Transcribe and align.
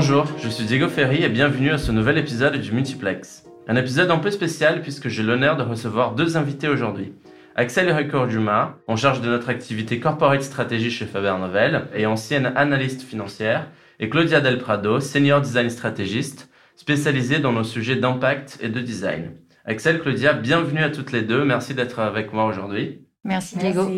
Bonjour, 0.00 0.28
je 0.40 0.48
suis 0.48 0.64
Diego 0.64 0.86
Ferry 0.86 1.24
et 1.24 1.28
bienvenue 1.28 1.72
à 1.72 1.76
ce 1.76 1.90
nouvel 1.90 2.18
épisode 2.18 2.56
du 2.56 2.70
Multiplex. 2.70 3.44
Un 3.66 3.74
épisode 3.74 4.12
un 4.12 4.18
peu 4.18 4.30
spécial 4.30 4.80
puisque 4.80 5.08
j'ai 5.08 5.24
l'honneur 5.24 5.56
de 5.56 5.64
recevoir 5.64 6.14
deux 6.14 6.36
invités 6.36 6.68
aujourd'hui. 6.68 7.14
Axel 7.56 7.90
Ricord 7.90 8.28
Dumas, 8.28 8.76
en 8.86 8.94
charge 8.94 9.20
de 9.22 9.28
notre 9.28 9.48
activité 9.48 9.98
corporate 9.98 10.42
stratégie 10.42 10.92
chez 10.92 11.04
Faber 11.04 11.34
Novel 11.40 11.88
et 11.96 12.06
ancienne 12.06 12.52
analyste 12.54 13.02
financière, 13.02 13.66
et 13.98 14.08
Claudia 14.08 14.40
Del 14.40 14.58
Prado, 14.58 15.00
senior 15.00 15.40
design 15.40 15.68
stratégiste, 15.68 16.48
spécialisée 16.76 17.40
dans 17.40 17.52
nos 17.52 17.64
sujets 17.64 17.96
d'impact 17.96 18.60
et 18.62 18.68
de 18.68 18.80
design. 18.80 19.32
Axel, 19.64 19.98
Claudia, 19.98 20.32
bienvenue 20.32 20.84
à 20.84 20.90
toutes 20.90 21.10
les 21.10 21.22
deux. 21.22 21.44
Merci 21.44 21.74
d'être 21.74 21.98
avec 21.98 22.32
moi 22.32 22.44
aujourd'hui. 22.44 23.04
Merci 23.24 23.58
Diego. 23.58 23.90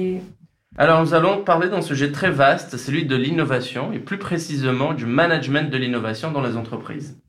Alors 0.77 1.03
nous 1.03 1.15
allons 1.15 1.43
parler 1.43 1.69
d'un 1.69 1.83
sujet 1.83 2.13
très 2.13 2.31
vaste, 2.31 2.77
celui 2.77 3.05
de 3.05 3.17
l'innovation 3.17 3.93
et 3.93 3.99
plus 3.99 4.19
précisément 4.19 4.95
du 4.95 5.05
management 5.05 5.69
de 5.69 5.77
l'innovation 5.77 6.31
dans 6.31 6.43
les 6.43 6.57
entreprises. 6.57 7.21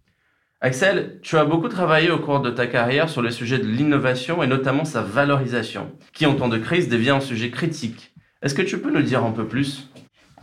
Axel, 0.62 1.20
tu 1.24 1.38
as 1.38 1.44
beaucoup 1.44 1.68
travaillé 1.68 2.12
au 2.12 2.20
cours 2.20 2.40
de 2.40 2.52
ta 2.52 2.68
carrière 2.68 3.10
sur 3.10 3.24
le 3.24 3.32
sujet 3.32 3.58
de 3.58 3.66
l'innovation 3.66 4.44
et 4.44 4.48
notamment 4.48 4.86
sa 4.86 5.02
valorisation, 5.02 5.92
qui 6.14 6.28
en 6.28 6.36
temps 6.36 6.50
de 6.50 6.60
crise 6.60 6.88
devient 6.88 7.10
un 7.10 7.20
sujet 7.20 7.50
critique. 7.50 8.14
Est-ce 8.44 8.54
que 8.54 8.62
tu 8.62 8.80
peux 8.80 8.92
nous 8.92 9.02
dire 9.02 9.24
un 9.26 9.32
peu 9.32 9.48
plus? 9.48 9.90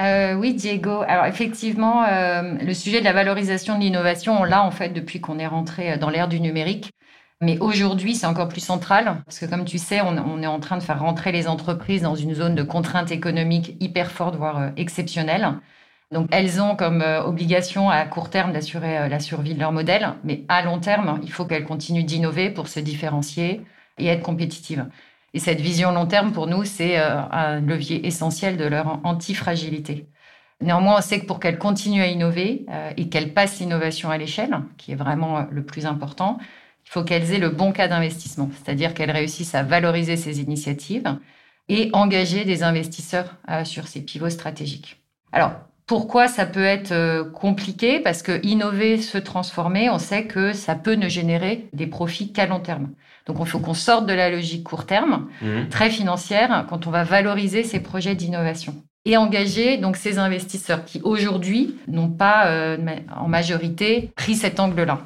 Euh, 0.01 0.35
oui, 0.35 0.55
Diego. 0.55 1.03
Alors 1.07 1.27
effectivement, 1.27 2.05
euh, 2.05 2.55
le 2.61 2.75
sujet 2.75 2.99
de 2.99 3.05
la 3.05 3.13
valorisation 3.13 3.77
de 3.77 3.81
l'innovation, 3.81 4.41
on 4.41 4.45
l'a 4.45 4.65
en 4.65 4.73
fait 4.73 4.89
depuis 4.89 5.21
qu'on 5.21 5.39
est 5.39 5.47
rentré 5.47 5.99
dans 5.99 6.11
l'ère 6.11 6.29
du 6.29 6.41
numérique. 6.41 6.91
Mais 7.41 7.57
aujourd'hui, 7.61 8.17
c'est 8.17 8.27
encore 8.27 8.49
plus 8.49 8.61
central 8.65 9.23
parce 9.25 9.39
que, 9.39 9.47
comme 9.47 9.65
tu 9.65 9.79
sais, 9.79 10.01
on, 10.01 10.43
est 10.43 10.47
en 10.47 10.59
train 10.59 10.77
de 10.77 10.83
faire 10.83 10.99
rentrer 10.99 11.31
les 11.31 11.47
entreprises 11.47 12.03
dans 12.03 12.17
une 12.17 12.35
zone 12.35 12.57
de 12.57 12.65
contraintes 12.65 13.13
économiques 13.13 13.77
hyper 13.81 14.11
forte, 14.11 14.35
voire 14.35 14.59
euh, 14.59 14.71
exceptionnelle. 14.77 15.55
Donc, 16.11 16.27
elles 16.33 16.61
ont 16.61 16.75
comme 16.75 17.01
euh, 17.01 17.23
obligation 17.23 17.91
à 17.91 18.05
court 18.07 18.31
terme 18.31 18.53
d'assurer 18.53 18.99
euh, 18.99 19.09
la 19.09 19.21
survie 19.21 19.55
de 19.55 19.61
leur 19.61 19.71
modèle, 19.71 20.15
mais 20.25 20.45
à 20.49 20.63
long 20.63 20.81
terme, 20.81 21.21
il 21.23 21.31
faut 21.31 21.45
qu'elles 21.45 21.65
continuent 21.65 22.05
d'innover 22.05 22.51
pour 22.51 22.67
se 22.67 22.81
différencier 22.81 23.61
et 23.99 24.07
être 24.09 24.23
compétitives. 24.23 24.87
Et 25.33 25.39
cette 25.39 25.61
vision 25.61 25.93
long 25.93 26.07
terme, 26.07 26.33
pour 26.33 26.49
nous, 26.49 26.65
c'est 26.65 26.97
un 26.97 27.61
levier 27.61 28.07
essentiel 28.07 28.57
de 28.57 28.65
leur 28.65 29.01
antifragilité. 29.05 30.09
Néanmoins, 30.61 30.99
on 30.99 31.01
sait 31.03 31.21
que 31.21 31.27
pour 31.27 31.39
qu'elles 31.39 31.59
continuent 31.59 32.03
à 32.03 32.07
innover 32.07 32.65
et 32.97 33.09
qu'elles 33.11 33.35
passent 33.35 33.61
l'innovation 33.61 34.11
à 34.11 34.17
l'échelle, 34.17 34.59
qui 34.79 34.93
est 34.93 34.95
vraiment 34.95 35.47
le 35.51 35.63
plus 35.65 35.85
important, 35.85 36.39
il 36.89 36.91
faut 36.91 37.05
qu'elles 37.05 37.35
aient 37.35 37.39
le 37.39 37.51
bon 37.51 37.71
cas 37.71 37.87
d'investissement, 37.87 38.49
c'est-à-dire 38.55 38.95
qu'elles 38.95 39.11
réussissent 39.11 39.55
à 39.55 39.63
valoriser 39.63 40.17
ces 40.17 40.41
initiatives 40.41 41.19
et 41.69 41.91
engager 41.93 42.47
des 42.47 42.63
investisseurs 42.63 43.37
euh, 43.51 43.67
sur 43.67 43.87
ces 43.87 44.01
pivots 44.01 44.31
stratégiques. 44.31 45.03
Alors, 45.31 45.53
pourquoi 45.87 46.29
ça 46.29 46.47
peut 46.47 46.65
être 46.65 46.93
euh, 46.93 47.25
compliqué? 47.25 48.01
Parce 48.01 48.23
que 48.23 48.41
innover, 48.43 49.03
se 49.03 49.19
transformer, 49.19 49.91
on 49.91 49.99
sait 49.99 50.25
que 50.25 50.55
ça 50.55 50.77
peut 50.77 50.95
ne 50.95 51.11
générer 51.11 51.69
des 51.75 51.87
profits 51.87 52.33
qu'à 52.33 52.47
long 52.47 52.61
terme. 52.61 52.89
Donc, 53.27 53.37
il 53.41 53.47
faut 53.47 53.59
qu'on 53.59 53.75
sorte 53.75 54.07
de 54.07 54.15
la 54.15 54.31
logique 54.31 54.65
court 54.65 54.87
terme, 54.87 55.29
mmh. 55.43 55.69
très 55.69 55.91
financière, 55.91 56.65
quand 56.71 56.87
on 56.87 56.91
va 56.91 57.05
valoriser 57.05 57.65
ces 57.65 57.81
projets 57.81 58.15
d'innovation 58.15 58.75
et 59.05 59.19
engager 59.19 59.77
donc 59.77 59.97
ces 59.97 60.19
investisseurs 60.19 60.87
qui 60.87 61.03
aujourd'hui 61.03 61.77
n'ont 61.87 62.11
pas 62.11 62.47
euh, 62.47 62.79
en 63.15 63.29
majorité 63.29 64.11
pris 64.17 64.35
cet 64.35 64.59
angle-là. 64.59 65.01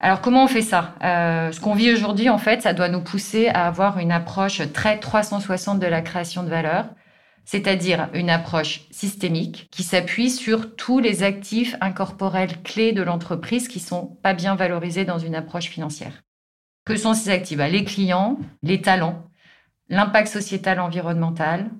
Alors 0.00 0.20
comment 0.20 0.44
on 0.44 0.48
fait 0.48 0.62
ça? 0.62 0.94
Euh, 1.02 1.52
Ce 1.52 1.60
qu'on 1.60 1.74
vit 1.74 1.92
aujourd'hui, 1.92 2.28
en 2.28 2.38
fait, 2.38 2.62
ça 2.62 2.74
doit 2.74 2.88
nous 2.88 3.00
pousser 3.00 3.48
à 3.48 3.66
avoir 3.66 3.98
une 3.98 4.12
approche 4.12 4.60
très 4.72 4.98
360 4.98 5.78
de 5.78 5.86
la 5.86 6.02
création 6.02 6.42
de 6.42 6.50
valeur, 6.50 6.86
c'est-à-dire 7.44 8.08
une 8.12 8.30
approche 8.30 8.82
systémique 8.90 9.68
qui 9.70 9.82
s'appuie 9.82 10.30
sur 10.30 10.76
tous 10.76 10.98
les 10.98 11.22
actifs 11.22 11.76
incorporels 11.80 12.62
clés 12.62 12.92
de 12.92 13.02
l'entreprise 13.02 13.68
qui 13.68 13.80
sont 13.80 14.06
pas 14.22 14.34
bien 14.34 14.54
valorisés 14.56 15.04
dans 15.04 15.18
une 15.18 15.34
approche 15.34 15.66
financière. 15.68 16.22
Que 16.84 16.96
sont 16.96 17.14
ces 17.14 17.30
actifs? 17.30 17.56
Bah, 17.58 17.68
Les 17.68 17.84
clients, 17.84 18.38
les 18.62 18.80
talents, 18.82 19.24
l'impact 19.88 20.28
sociétal 20.28 20.80
environnemental, 20.80 21.70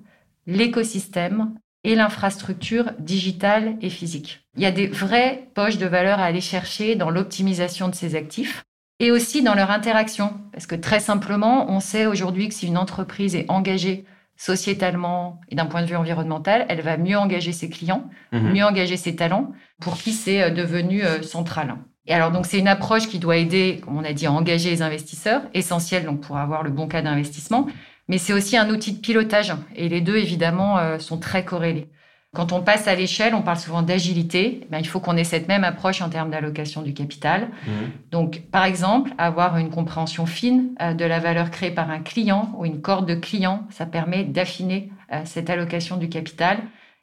l'écosystème, 0.47 1.55
et 1.85 1.95
l'infrastructure 1.95 2.91
digitale 2.99 3.77
et 3.81 3.89
physique. 3.89 4.45
Il 4.57 4.63
y 4.63 4.65
a 4.65 4.71
des 4.71 4.87
vraies 4.87 5.47
poches 5.53 5.77
de 5.77 5.85
valeur 5.85 6.19
à 6.19 6.25
aller 6.25 6.41
chercher 6.41 6.95
dans 6.95 7.11
l'optimisation 7.11 7.87
de 7.87 7.95
ces 7.95 8.15
actifs 8.15 8.63
et 8.99 9.11
aussi 9.11 9.43
dans 9.43 9.53
leur 9.53 9.69
interaction. 9.71 10.33
Parce 10.51 10.65
que 10.65 10.75
très 10.75 10.99
simplement, 10.99 11.69
on 11.69 11.79
sait 11.79 12.07
aujourd'hui 12.07 12.49
que 12.49 12.55
si 12.55 12.67
une 12.67 12.77
entreprise 12.77 13.35
est 13.35 13.45
engagée 13.49 14.05
sociétalement 14.35 15.39
et 15.49 15.55
d'un 15.55 15.67
point 15.67 15.81
de 15.81 15.87
vue 15.87 15.95
environnemental, 15.95 16.65
elle 16.69 16.81
va 16.81 16.97
mieux 16.97 17.17
engager 17.17 17.51
ses 17.51 17.69
clients, 17.69 18.09
mhm. 18.31 18.53
mieux 18.53 18.65
engager 18.65 18.97
ses 18.97 19.15
talents, 19.15 19.51
pour 19.79 19.95
qui 19.95 20.11
c'est 20.11 20.41
euh, 20.41 20.49
devenu 20.49 21.03
euh, 21.03 21.21
central. 21.21 21.75
Et 22.07 22.13
alors 22.13 22.31
donc 22.31 22.45
c'est 22.45 22.59
une 22.59 22.67
approche 22.67 23.07
qui 23.07 23.19
doit 23.19 23.37
aider, 23.37 23.81
comme 23.83 23.97
on 23.97 24.03
a 24.03 24.13
dit, 24.13 24.25
à 24.25 24.31
engager 24.31 24.69
les 24.69 24.81
investisseurs, 24.81 25.41
essentiel 25.53 26.05
donc 26.05 26.21
pour 26.21 26.37
avoir 26.37 26.63
le 26.63 26.69
bon 26.69 26.87
cas 26.87 27.01
d'investissement, 27.01 27.67
mais 28.07 28.17
c'est 28.17 28.33
aussi 28.33 28.57
un 28.57 28.69
outil 28.69 28.93
de 28.93 28.99
pilotage. 28.99 29.53
Et 29.75 29.89
les 29.89 30.01
deux, 30.01 30.17
évidemment, 30.17 30.77
euh, 30.77 30.99
sont 30.99 31.17
très 31.17 31.43
corrélés. 31.43 31.89
Quand 32.35 32.51
on 32.51 32.61
passe 32.61 32.87
à 32.87 32.95
l'échelle, 32.95 33.33
on 33.33 33.41
parle 33.41 33.57
souvent 33.57 33.81
d'agilité. 33.81 34.67
Eh 34.71 34.77
il 34.77 34.87
faut 34.87 34.99
qu'on 34.99 35.15
ait 35.15 35.23
cette 35.23 35.47
même 35.47 35.63
approche 35.63 36.01
en 36.01 36.09
termes 36.09 36.29
d'allocation 36.29 36.81
du 36.81 36.93
capital. 36.93 37.47
Mmh. 37.65 37.71
Donc, 38.11 38.41
par 38.51 38.65
exemple, 38.65 39.11
avoir 39.17 39.57
une 39.57 39.69
compréhension 39.69 40.25
fine 40.25 40.75
euh, 40.81 40.93
de 40.93 41.05
la 41.05 41.19
valeur 41.19 41.49
créée 41.49 41.71
par 41.71 41.89
un 41.89 41.99
client 41.99 42.53
ou 42.57 42.65
une 42.65 42.81
corde 42.81 43.07
de 43.07 43.15
clients, 43.15 43.65
ça 43.69 43.85
permet 43.85 44.25
d'affiner 44.25 44.91
euh, 45.13 45.21
cette 45.23 45.49
allocation 45.49 45.95
du 45.95 46.09
capital. 46.09 46.57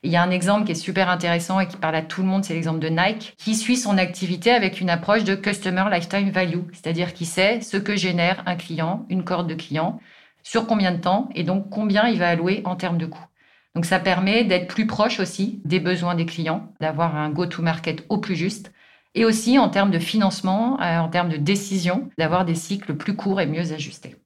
Il 0.05 0.11
y 0.11 0.17
a 0.17 0.23
un 0.23 0.31
exemple 0.31 0.67
qui 0.67 0.73
est 0.73 0.75
super 0.75 1.09
intéressant 1.09 1.61
et 1.61 1.67
qui 1.67 1.77
parle 1.77 1.95
à 1.95 2.03
tout 2.03 2.23
le 2.23 2.29
monde, 2.29 2.45
c'est 2.45 2.55
l'exemple 2.55 2.81
de 2.81 2.89
Nike, 2.89 3.35
qui 3.39 3.55
suit 3.55 3.77
son 3.77 3.99
activité 3.99 4.51
avec 4.51 4.81
une 4.81 4.91
approche 4.91 5.23
de 5.23 5.37
Customer 5.37 5.85
Lifetime 5.91 6.31
Value, 6.31 6.65
c'est-à-dire 6.73 7.15
qui 7.15 7.25
sait 7.25 7.61
ce 7.61 7.77
que 7.77 7.95
génère 7.95 8.43
un 8.47 8.57
client, 8.57 9.07
une 9.09 9.23
corde 9.23 9.49
de 9.49 9.55
clients 9.55 10.01
sur 10.43 10.67
combien 10.67 10.93
de 10.93 11.01
temps 11.01 11.29
et 11.35 11.45
donc 11.45 11.71
combien 11.71 12.09
il 12.09 12.19
va 12.19 12.29
allouer 12.29 12.63
en 12.65 12.77
termes 12.77 12.99
de 12.99 13.07
coûts. 13.07 13.27
Donc 13.75 13.87
ça 13.87 13.99
permet 13.99 14.45
d'être 14.45 14.69
plus 14.69 14.87
proche 14.87 15.21
aussi 15.21 15.61
des 15.65 15.81
besoins 15.81 16.15
des 16.15 16.27
clients, 16.27 16.73
d'avoir 16.81 17.17
un 17.17 17.31
go-to-market 17.31 18.05
au 18.09 18.19
plus 18.19 18.37
juste 18.37 18.73
et 19.15 19.25
aussi 19.25 19.59
en 19.59 19.69
termes 19.69 19.91
de 19.91 19.99
financement, 19.99 20.81
euh, 20.81 20.99
en 20.99 21.09
termes 21.09 21.29
de 21.29 21.37
décision, 21.37 22.09
d'avoir 22.19 22.45
des 22.45 22.55
cycles 22.55 22.95
plus 22.95 23.15
courts 23.15 23.41
et 23.41 23.47
mieux 23.47 23.73
ajustés. 23.73 24.17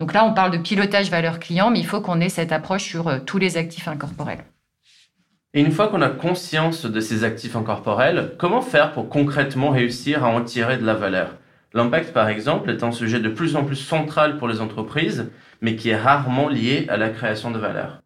Donc 0.00 0.14
là, 0.14 0.24
on 0.24 0.34
parle 0.34 0.50
de 0.50 0.58
pilotage 0.58 1.10
valeur 1.10 1.38
client, 1.38 1.70
mais 1.70 1.78
il 1.78 1.86
faut 1.86 2.00
qu'on 2.00 2.20
ait 2.20 2.28
cette 2.28 2.52
approche 2.52 2.84
sur 2.84 3.08
euh, 3.08 3.18
tous 3.18 3.38
les 3.38 3.56
actifs 3.56 3.88
incorporels. 3.88 4.44
Et 5.54 5.60
une 5.60 5.70
fois 5.70 5.88
qu'on 5.88 6.00
a 6.00 6.08
conscience 6.08 6.86
de 6.86 7.00
ces 7.00 7.24
actifs 7.24 7.56
incorporels, 7.56 8.34
comment 8.38 8.62
faire 8.62 8.92
pour 8.92 9.10
concrètement 9.10 9.70
réussir 9.70 10.24
à 10.24 10.28
en 10.28 10.42
tirer 10.42 10.78
de 10.78 10.86
la 10.86 10.94
valeur? 10.94 11.36
L'impact, 11.74 12.12
par 12.12 12.28
exemple, 12.28 12.70
est 12.70 12.82
un 12.82 12.90
sujet 12.90 13.20
de 13.20 13.28
plus 13.28 13.54
en 13.54 13.64
plus 13.64 13.76
central 13.76 14.38
pour 14.38 14.48
les 14.48 14.60
entreprises, 14.60 15.30
mais 15.62 15.76
qui 15.76 15.88
est 15.88 15.96
rarement 15.96 16.48
lié 16.48 16.86
à 16.90 16.98
la 16.98 17.08
création 17.08 17.50
de 17.50 17.58
valeur. 17.58 18.02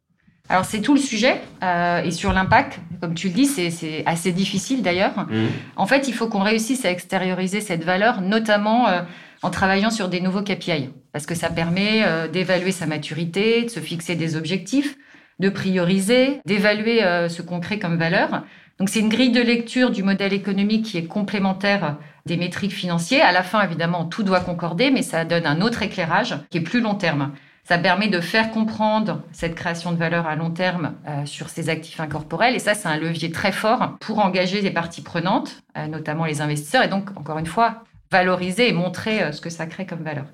Alors 0.49 0.65
c'est 0.65 0.81
tout 0.81 0.95
le 0.95 1.01
sujet, 1.01 1.41
euh, 1.65 2.03
et 2.03 2.13
sur 2.13 2.33
l'impact, 2.33 2.79
comme 3.01 3.15
tu 3.15 3.29
le 3.29 3.35
dis, 3.35 3.47
c'est 3.47 4.05
assez 4.07 4.31
difficile 4.31 4.83
d'ailleurs. 4.83 5.27
Mmh. 5.29 5.47
En 5.75 5.87
fait, 5.87 6.07
il 6.07 6.15
faut 6.15 6.29
qu'on 6.29 6.43
réussisse 6.43 6.85
à 6.85 6.91
extérioriser 6.91 7.61
cette 7.61 7.83
valeur, 7.83 8.21
notamment 8.21 8.89
euh, 8.89 9.01
en 9.43 9.51
travaillant 9.51 9.91
sur 9.91 10.09
des 10.09 10.21
nouveaux 10.21 10.43
KPI, 10.43 10.91
parce 11.13 11.27
que 11.27 11.35
ça 11.35 11.51
permet 11.51 12.05
euh, 12.05 12.29
d'évaluer 12.29 12.71
sa 12.71 12.87
maturité, 12.87 13.65
de 13.65 13.71
se 13.71 13.81
fixer 13.81 14.15
des 14.15 14.37
objectifs, 14.37 14.97
de 15.41 15.49
prioriser, 15.49 16.41
d'évaluer 16.47 17.01
ce 17.29 17.43
qu'on 17.43 17.61
crée 17.61 17.79
comme 17.79 17.99
valeur. 17.99 18.45
Donc 18.79 18.89
c'est 18.89 19.01
une 19.01 19.11
grille 19.11 19.33
de 19.33 19.43
lecture 19.43 19.91
du 19.91 20.03
modèle 20.03 20.33
économique 20.33 20.87
qui 20.87 20.97
est 20.97 21.05
complémentaire 21.05 21.97
des 22.25 22.39
métriques 22.39 22.73
financières. 22.73 23.27
À 23.27 23.33
la 23.33 23.43
fin, 23.43 23.63
évidemment, 23.63 24.07
tout 24.07 24.23
doit 24.23 24.41
concorder, 24.41 24.91
mais 24.91 25.03
ça 25.03 25.27
donne 25.27 25.45
un 25.45 25.61
autre 25.61 25.83
éclairage 25.83 26.37
qui 26.49 26.57
est 26.59 26.63
plus 26.63 26.81
long 26.81 26.95
terme. 26.95 27.33
Ça 27.67 27.79
permet 27.79 28.07
de 28.07 28.21
faire 28.21 28.53
comprendre 28.53 29.23
cette 29.33 29.57
création 29.57 29.91
de 29.91 29.97
valeur 29.97 30.29
à 30.29 30.37
long 30.37 30.51
terme 30.51 30.95
euh, 31.09 31.27
sur 31.27 31.49
ces 31.49 31.69
actifs 31.69 31.99
incorporels. 31.99 32.55
Et 32.55 32.61
ça, 32.61 32.75
c'est 32.75 32.87
un 32.87 32.97
levier 32.97 33.33
très 33.33 33.51
fort 33.51 33.97
pour 33.99 34.21
engager 34.21 34.61
les 34.61 34.71
parties 34.71 35.03
prenantes, 35.03 35.65
euh, 35.77 35.89
notamment 35.89 36.27
les 36.27 36.41
investisseurs, 36.41 36.85
et 36.85 36.89
donc, 36.89 37.11
encore 37.17 37.39
une 37.39 37.47
fois, 37.47 37.83
valoriser 38.13 38.69
et 38.69 38.73
montrer 38.73 39.21
euh, 39.21 39.33
ce 39.33 39.41
que 39.41 39.51
ça 39.51 39.67
crée 39.67 39.85
comme 39.85 40.05
valeur. 40.05 40.27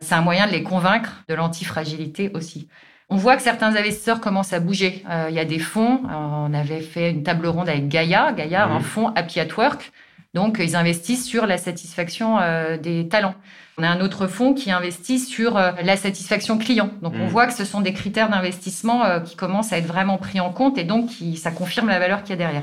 C'est 0.00 0.14
un 0.14 0.22
moyen 0.22 0.46
de 0.46 0.52
les 0.52 0.62
convaincre 0.62 1.22
de 1.28 1.34
l'antifragilité 1.34 2.30
aussi. 2.32 2.66
On 3.10 3.16
voit 3.16 3.36
que 3.36 3.42
certains 3.42 3.76
investisseurs 3.76 4.22
commencent 4.22 4.54
à 4.54 4.60
bouger. 4.60 5.04
il 5.28 5.34
y 5.34 5.40
a 5.40 5.44
des 5.44 5.58
fonds. 5.58 6.00
On 6.08 6.54
avait 6.54 6.80
fait 6.80 7.10
une 7.10 7.24
table 7.24 7.48
ronde 7.48 7.68
avec 7.68 7.88
Gaia. 7.88 8.32
Gaia, 8.32 8.66
un 8.66 8.78
fonds 8.78 9.08
Happy 9.16 9.40
at 9.40 9.52
Work, 9.58 9.90
donc, 10.32 10.58
ils 10.60 10.76
investissent 10.76 11.26
sur 11.26 11.46
la 11.46 11.58
satisfaction 11.58 12.38
euh, 12.38 12.76
des 12.76 13.08
talents. 13.08 13.34
On 13.78 13.82
a 13.82 13.88
un 13.88 14.00
autre 14.00 14.28
fonds 14.28 14.54
qui 14.54 14.70
investit 14.70 15.18
sur 15.18 15.56
euh, 15.56 15.72
la 15.82 15.96
satisfaction 15.96 16.56
client. 16.56 16.90
Donc, 17.02 17.14
on 17.16 17.26
mm. 17.26 17.28
voit 17.28 17.46
que 17.46 17.52
ce 17.52 17.64
sont 17.64 17.80
des 17.80 17.92
critères 17.92 18.28
d'investissement 18.28 19.04
euh, 19.04 19.20
qui 19.20 19.34
commencent 19.34 19.72
à 19.72 19.78
être 19.78 19.86
vraiment 19.86 20.18
pris 20.18 20.38
en 20.38 20.50
compte 20.50 20.78
et 20.78 20.84
donc 20.84 21.08
qui, 21.08 21.36
ça 21.36 21.50
confirme 21.50 21.88
la 21.88 21.98
valeur 21.98 22.22
qu'il 22.22 22.30
y 22.30 22.32
a 22.34 22.36
derrière. 22.36 22.62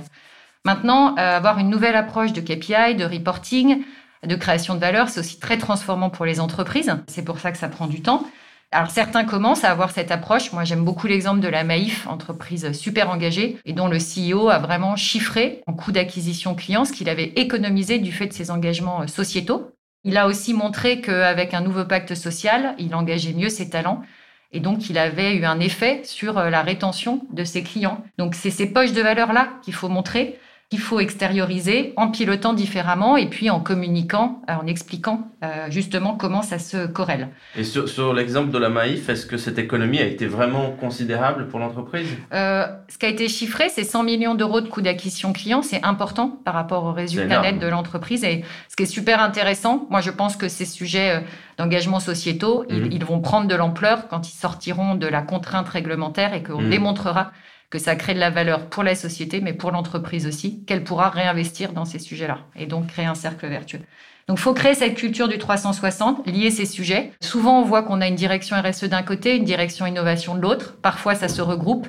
Maintenant, 0.63 1.15
avoir 1.15 1.59
une 1.59 1.69
nouvelle 1.69 1.95
approche 1.95 2.33
de 2.33 2.41
KPI, 2.41 2.95
de 2.95 3.05
reporting, 3.05 3.83
de 4.25 4.35
création 4.35 4.75
de 4.75 4.79
valeur, 4.79 5.07
c'est 5.07 5.21
aussi 5.21 5.39
très 5.39 5.57
transformant 5.57 6.09
pour 6.09 6.25
les 6.25 6.41
entreprises. 6.41 6.93
C'est 7.07 7.23
pour 7.23 7.39
ça 7.39 7.53
que 7.53 7.57
ça 7.57 7.69
prend 7.69 7.87
du 7.87 8.01
temps. 8.01 8.25
Alors 8.71 8.89
certains 8.89 9.23
commencent 9.23 9.63
à 9.63 9.71
avoir 9.71 9.91
cette 9.91 10.11
approche. 10.11 10.51
Moi 10.51 10.63
j'aime 10.63 10.83
beaucoup 10.83 11.07
l'exemple 11.07 11.39
de 11.39 11.47
la 11.47 11.63
Maïf, 11.63 12.05
entreprise 12.07 12.71
super 12.73 13.09
engagée 13.09 13.57
et 13.65 13.73
dont 13.73 13.87
le 13.87 13.97
CEO 13.97 14.49
a 14.49 14.59
vraiment 14.59 14.95
chiffré 14.95 15.63
en 15.67 15.73
coût 15.73 15.91
d'acquisition 15.91 16.53
client 16.53 16.85
ce 16.85 16.91
qu'il 16.91 17.09
avait 17.09 17.31
économisé 17.35 17.99
du 17.99 18.11
fait 18.11 18.27
de 18.27 18.33
ses 18.33 18.51
engagements 18.51 19.03
euh, 19.03 19.07
sociétaux. 19.07 19.71
Il 20.03 20.17
a 20.17 20.27
aussi 20.27 20.53
montré 20.53 21.01
qu'avec 21.01 21.53
un 21.53 21.61
nouveau 21.61 21.85
pacte 21.85 22.13
social, 22.15 22.75
il 22.77 22.93
engageait 22.93 23.33
mieux 23.33 23.49
ses 23.49 23.69
talents 23.69 24.03
et 24.51 24.59
donc, 24.59 24.89
il 24.89 24.97
avait 24.97 25.35
eu 25.35 25.45
un 25.45 25.59
effet 25.59 26.01
sur 26.03 26.37
euh, 26.37 26.49
la 26.49 26.61
rétention 26.61 27.21
de 27.31 27.43
ses 27.43 27.63
clients. 27.63 28.03
Donc, 28.17 28.35
c'est 28.35 28.49
ces 28.49 28.67
poches 28.67 28.93
de 28.93 29.01
valeur-là 29.01 29.49
qu'il 29.63 29.73
faut 29.73 29.89
montrer 29.89 30.39
qu'il 30.69 30.79
faut 30.79 30.99
extérioriser 30.99 31.93
en 31.95 32.09
pilotant 32.09 32.51
différemment 32.51 33.15
et 33.15 33.27
puis 33.27 33.49
en 33.49 33.61
communiquant, 33.61 34.41
euh, 34.49 34.53
en 34.61 34.67
expliquant 34.67 35.31
euh, 35.41 35.67
justement 35.69 36.17
comment 36.17 36.41
ça 36.41 36.59
se 36.59 36.87
corrèle. 36.87 37.29
Et 37.55 37.63
sur, 37.63 38.13
l'exemple 38.13 38.51
de 38.51 38.57
la 38.57 38.67
Maïf, 38.67 39.07
est-ce 39.07 39.25
que 39.25 39.37
cette 39.37 39.57
économie 39.59 39.99
a 39.99 40.05
été 40.05 40.25
vraiment 40.25 40.71
considérable 40.71 41.47
pour 41.47 41.59
l'entreprise? 41.59 42.09
Euh, 42.33 42.67
Ce 42.89 42.97
qui 42.97 43.05
a 43.05 43.09
été 43.09 43.29
chiffré, 43.29 43.69
c'est 43.69 43.85
100 43.85 44.03
millions 44.03 44.35
d'euros 44.35 44.59
de 44.59 44.67
coûts 44.67 44.81
d'acquisition 44.81 45.31
client. 45.31 45.61
C'est 45.61 45.83
important 45.85 46.37
par 46.43 46.53
rapport 46.53 46.83
au 46.83 46.91
résultat 46.91 47.41
net 47.41 47.59
de 47.59 47.67
l'entreprise. 47.67 48.25
Et 48.25 48.43
ce 48.67 48.75
qui 48.75 48.83
est 48.83 48.87
super 48.87 49.21
intéressant, 49.21 49.87
moi 49.89 50.01
je 50.01 50.11
pense 50.11 50.35
que 50.35 50.49
ces 50.49 50.65
sujets 50.65 51.23
d'engagement 51.57 52.01
sociétaux, 52.01 52.65
ils, 52.69 52.83
mhm. 52.83 53.03
vont 53.05 53.21
prendre 53.21 53.47
de 53.47 53.55
l'ampleur 53.55 54.09
quand 54.09 54.27
ils 54.27 54.35
sortiront 54.35 54.95
de 54.95 55.07
la 55.07 55.21
contrainte 55.21 55.69
réglementaire 55.69 56.33
et 56.33 56.43
qu'on 56.43 56.61
mhm. 56.61 56.69
démontrera 56.69 57.31
que 57.69 57.79
ça 57.79 57.95
crée 57.95 58.13
de 58.13 58.19
la 58.19 58.29
valeur 58.29 58.69
pour 58.69 58.83
la 58.83 58.95
société, 58.95 59.41
mais 59.41 59.53
pour 59.53 59.71
l'entreprise 59.71 60.25
aussi, 60.25 60.63
qu'elle 60.65 60.83
pourra 60.83 61.09
réinvestir 61.09 61.73
dans 61.73 61.85
ces 61.85 61.99
sujets-là 61.99 62.39
et 62.55 62.65
donc 62.65 62.87
créer 62.87 63.05
un 63.05 63.15
cercle 63.15 63.47
vertueux. 63.47 63.81
Donc, 64.27 64.39
faut 64.39 64.53
créer 64.53 64.73
cette 64.73 64.95
culture 64.95 65.29
du 65.29 65.37
360, 65.37 66.27
lier 66.27 66.51
ces 66.51 66.65
sujets. 66.65 67.13
Souvent, 67.21 67.61
on 67.61 67.63
voit 67.63 67.83
qu'on 67.83 68.01
a 68.01 68.07
une 68.07 68.15
direction 68.15 68.57
RSE 68.61 68.85
d'un 68.85 69.03
côté, 69.03 69.37
une 69.37 69.45
direction 69.45 69.85
innovation 69.85 70.35
de 70.35 70.41
l'autre. 70.41 70.75
Parfois, 70.81 71.15
ça 71.15 71.29
se 71.29 71.41
regroupe. 71.41 71.87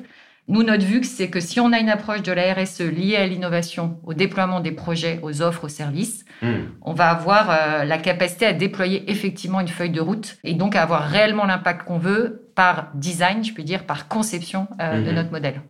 Nous, 0.49 0.62
notre 0.62 0.85
vue, 0.85 1.05
c'est 1.05 1.29
que 1.29 1.41
si 1.41 1.61
on 1.61 1.73
a 1.73 1.79
une 1.79 1.91
approche 1.91 2.23
de 2.23 2.33
la 2.33 2.55
RSE 2.55 2.81
liée 2.81 3.17
à 3.17 3.27
l'innovation, 3.27 4.00
au 4.03 4.15
déploiement 4.15 4.61
des 4.61 4.73
projets, 4.73 5.21
aux 5.23 5.43
offres, 5.43 5.65
aux 5.65 5.69
services, 5.69 6.25
hmm. 6.41 6.55
on 6.81 6.95
va 6.95 7.11
avoir 7.11 7.50
euh, 7.50 7.85
la 7.85 7.99
capacité 7.99 8.47
à 8.47 8.55
déployer 8.55 9.11
effectivement 9.11 9.61
une 9.61 9.69
feuille 9.69 9.91
de 9.91 10.00
route 10.00 10.39
et 10.45 10.55
donc 10.55 10.75
à 10.75 10.83
avoir 10.83 11.03
réellement 11.03 11.45
l'impact 11.45 11.87
qu'on 11.87 11.99
veut 11.99 12.50
par 12.55 12.91
design, 12.95 13.45
je 13.45 13.53
peux 13.53 13.62
dire, 13.62 13.85
par 13.85 14.09
conception 14.09 14.69
euh, 14.81 15.03
de 15.03 15.11
hmm. 15.11 15.15
notre 15.15 15.31
modèle. 15.31 15.61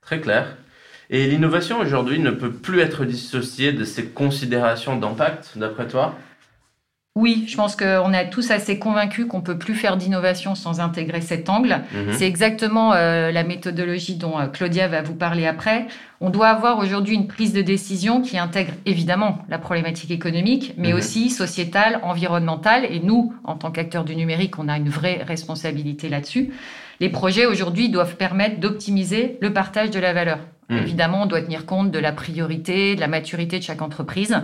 Très 0.00 0.20
clair. 0.20 0.56
Et 1.08 1.28
l'innovation 1.28 1.78
aujourd'hui 1.78 2.18
ne 2.18 2.32
peut 2.32 2.52
plus 2.52 2.80
être 2.80 3.04
dissociée 3.04 3.72
de 3.72 3.84
ces 3.84 4.06
considérations 4.06 4.96
d'impact, 4.96 5.56
d'après 5.56 5.86
toi? 5.86 6.16
Oui, 7.16 7.44
je 7.46 7.56
pense 7.56 7.76
qu'on 7.76 8.12
est 8.12 8.28
tous 8.30 8.50
assez 8.50 8.80
convaincus 8.80 9.26
qu'on 9.28 9.40
peut 9.40 9.56
plus 9.56 9.74
faire 9.74 9.96
d'innovation 9.96 10.56
sans 10.56 10.80
intégrer 10.80 11.20
cet 11.20 11.48
angle. 11.48 11.82
Mhm. 11.92 12.12
C'est 12.12 12.26
exactement 12.26 12.92
euh, 12.92 13.30
la 13.30 13.44
méthodologie 13.44 14.16
dont 14.16 14.36
euh, 14.36 14.48
Claudia 14.48 14.88
va 14.88 15.00
vous 15.00 15.14
parler 15.14 15.46
après. 15.46 15.86
On 16.20 16.30
doit 16.30 16.48
avoir 16.48 16.80
aujourd'hui 16.80 17.14
une 17.14 17.28
prise 17.28 17.52
de 17.52 17.62
décision 17.62 18.20
qui 18.20 18.36
intègre 18.36 18.72
évidemment 18.84 19.44
la 19.48 19.58
problématique 19.58 20.10
économique, 20.10 20.74
mais 20.76 20.90
mhm. 20.90 20.98
aussi 20.98 21.30
sociétale, 21.30 22.00
environnementale. 22.02 22.84
Et 22.90 22.98
nous, 22.98 23.32
en 23.44 23.54
tant 23.54 23.70
qu'acteurs 23.70 24.04
du 24.04 24.16
numérique, 24.16 24.58
on 24.58 24.66
a 24.66 24.76
une 24.76 24.88
vraie 24.88 25.22
responsabilité 25.24 26.08
là-dessus. 26.08 26.52
Les 26.98 27.10
projets 27.10 27.46
aujourd'hui 27.46 27.90
doivent 27.90 28.16
permettre 28.16 28.58
d'optimiser 28.58 29.38
le 29.40 29.52
partage 29.52 29.90
de 29.90 30.00
la 30.00 30.12
valeur. 30.12 30.40
Mhm. 30.68 30.78
Évidemment, 30.78 31.22
on 31.22 31.26
doit 31.26 31.42
tenir 31.42 31.64
compte 31.64 31.92
de 31.92 31.98
la 32.00 32.10
priorité, 32.10 32.96
de 32.96 33.00
la 33.00 33.08
maturité 33.08 33.60
de 33.60 33.62
chaque 33.62 33.82
entreprise 33.82 34.36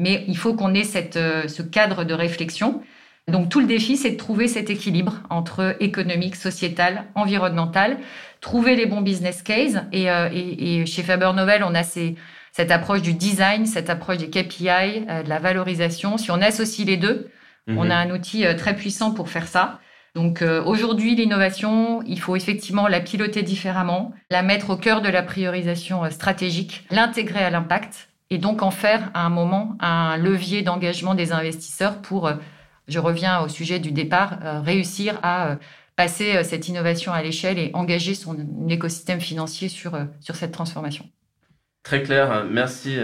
mais 0.00 0.24
il 0.28 0.36
faut 0.36 0.54
qu'on 0.54 0.72
ait 0.72 0.84
cette, 0.84 1.16
euh, 1.16 1.46
ce 1.46 1.62
cadre 1.62 2.04
de 2.04 2.14
réflexion. 2.14 2.82
Donc 3.28 3.50
tout 3.50 3.60
le 3.60 3.66
défi, 3.66 3.98
c'est 3.98 4.12
de 4.12 4.16
trouver 4.16 4.48
cet 4.48 4.70
équilibre 4.70 5.20
entre 5.28 5.76
économique, 5.80 6.36
sociétal, 6.36 7.04
environnemental, 7.14 7.98
trouver 8.40 8.76
les 8.76 8.86
bons 8.86 9.02
business 9.02 9.42
cases. 9.42 9.76
Et, 9.92 10.10
euh, 10.10 10.30
et, 10.32 10.80
et 10.80 10.86
chez 10.86 11.02
Faber 11.02 11.30
Novel, 11.36 11.62
on 11.62 11.74
a 11.74 11.82
ces, 11.82 12.16
cette 12.50 12.70
approche 12.70 13.02
du 13.02 13.12
design, 13.12 13.66
cette 13.66 13.90
approche 13.90 14.16
des 14.16 14.30
KPI, 14.30 15.04
euh, 15.08 15.22
de 15.22 15.28
la 15.28 15.38
valorisation. 15.38 16.16
Si 16.16 16.30
on 16.30 16.40
associe 16.40 16.86
les 16.86 16.96
deux, 16.96 17.28
mhm. 17.66 17.76
on 17.78 17.90
a 17.90 17.94
un 17.94 18.10
outil 18.10 18.44
très 18.56 18.74
puissant 18.74 19.12
pour 19.12 19.28
faire 19.28 19.46
ça. 19.46 19.80
Donc 20.16 20.42
aujourd'hui, 20.66 21.14
l'innovation, 21.14 22.02
il 22.04 22.18
faut 22.18 22.34
effectivement 22.34 22.88
la 22.88 22.98
piloter 22.98 23.42
différemment, 23.42 24.12
la 24.28 24.42
mettre 24.42 24.70
au 24.70 24.76
cœur 24.76 25.02
de 25.02 25.08
la 25.08 25.22
priorisation 25.22 26.10
stratégique, 26.10 26.84
l'intégrer 26.90 27.44
à 27.44 27.50
l'impact 27.50 28.09
et 28.30 28.38
donc 28.38 28.62
en 28.62 28.70
faire 28.70 29.10
à 29.14 29.26
un 29.26 29.28
moment 29.28 29.76
un 29.80 30.16
levier 30.16 30.62
d'engagement 30.62 31.14
des 31.14 31.32
investisseurs 31.32 32.00
pour, 32.00 32.28
euh, 32.28 32.34
je 32.88 32.98
reviens 32.98 33.40
au 33.40 33.48
sujet 33.48 33.78
du 33.78 33.90
départ, 33.90 34.38
euh, 34.42 34.60
réussir 34.60 35.18
à 35.22 35.48
euh, 35.48 35.56
passer 35.96 36.42
cette 36.44 36.68
innovation 36.68 37.12
à 37.12 37.22
l'échelle 37.22 37.58
et 37.58 37.70
engager 37.74 38.14
son 38.14 38.36
écosystème 38.68 39.20
financier 39.20 39.68
sur, 39.68 39.98
sur 40.20 40.34
cette 40.34 40.52
transformation. 40.52 41.04
Très 41.82 42.02
clair, 42.02 42.46
merci 42.50 42.96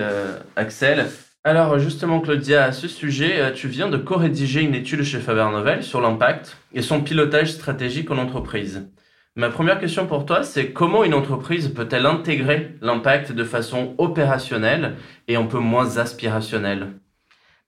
Axel. 0.55 1.05
Alors 1.45 1.79
justement 1.79 2.21
Claudia, 2.21 2.65
à 2.65 2.73
ce 2.73 2.89
sujet, 2.89 3.53
tu 3.53 3.69
viens 3.69 3.91
de 3.91 3.99
co-rédiger 3.99 4.63
une 4.63 4.75
étude 4.75 5.03
chez 5.03 5.19
Faber 5.19 5.45
Novel 5.53 5.83
sur 5.83 6.01
l'impact 6.01 6.57
et 6.73 6.81
son 6.81 7.03
pilotage 7.03 7.53
stratégique 7.53 8.11
en 8.11 8.17
entreprise. 8.17 8.89
Ma 9.39 9.51
première 9.51 9.79
question 9.79 10.07
pour 10.07 10.25
toi, 10.25 10.43
c'est 10.43 10.73
comment 10.73 11.05
une 11.05 11.13
entreprise 11.13 11.69
peut-elle 11.69 12.07
intégrer 12.07 12.75
l'impact 12.81 13.33
de 13.33 13.45
façon 13.45 13.95
opérationnelle 13.99 14.95
et 15.29 15.37
un 15.37 15.45
peu 15.45 15.59
moins 15.59 15.99
aspirationnelle? 15.99 16.93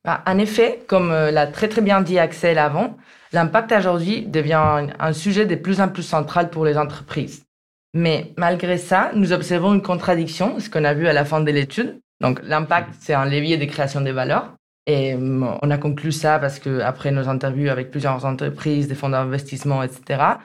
Bah, 0.02 0.22
En 0.26 0.38
effet, 0.38 0.80
comme 0.86 1.10
euh, 1.12 1.30
l'a 1.30 1.46
très 1.46 1.68
très 1.68 1.82
bien 1.82 2.00
dit 2.00 2.18
Axel 2.18 2.56
avant, 2.58 2.96
l'impact 3.34 3.70
aujourd'hui 3.72 4.22
devient 4.22 4.86
un 4.98 5.12
sujet 5.12 5.44
de 5.44 5.56
plus 5.56 5.82
en 5.82 5.88
plus 5.88 6.02
central 6.02 6.48
pour 6.48 6.64
les 6.64 6.78
entreprises. 6.78 7.44
Mais 7.92 8.32
malgré 8.38 8.78
ça, 8.78 9.10
nous 9.14 9.34
observons 9.34 9.74
une 9.74 9.82
contradiction, 9.82 10.60
ce 10.60 10.70
qu'on 10.70 10.84
a 10.84 10.94
vu 10.94 11.06
à 11.06 11.12
la 11.12 11.26
fin 11.26 11.42
de 11.42 11.50
l'étude. 11.50 12.00
Donc 12.22 12.40
l'impact, 12.44 12.94
c'est 12.98 13.12
un 13.12 13.26
levier 13.26 13.58
de 13.58 13.66
création 13.66 14.00
de 14.00 14.10
valeur. 14.10 14.54
Et 14.86 15.12
euh, 15.12 15.44
on 15.60 15.70
a 15.70 15.76
conclu 15.76 16.12
ça 16.12 16.38
parce 16.38 16.60
que 16.60 16.80
après 16.80 17.10
nos 17.10 17.28
interviews 17.28 17.68
avec 17.68 17.90
plusieurs 17.90 18.24
entreprises, 18.24 18.88
des 18.88 18.94
fonds 18.94 19.10
d'investissement, 19.10 19.82
etc., 19.82 20.38